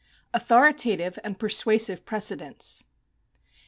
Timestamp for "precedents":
2.07-2.83